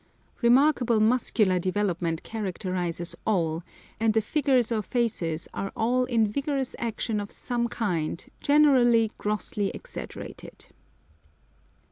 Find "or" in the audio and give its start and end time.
4.71-4.81